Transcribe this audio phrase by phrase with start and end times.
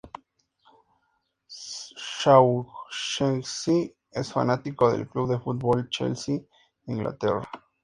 [1.47, 6.39] Shaughnessy es fanático del club de fútbol Chelsea
[6.87, 7.47] de Inglaterra.